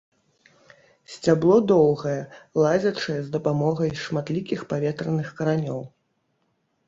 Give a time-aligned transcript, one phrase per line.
[1.15, 2.15] Сцябло доўгае,
[2.63, 5.81] лазячае з дапамогай шматлікіх паветраных каранёў.